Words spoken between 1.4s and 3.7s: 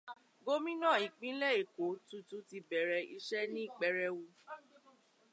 Èkó tuntun ti bẹ̀rẹ̀ iṣẹ́ ní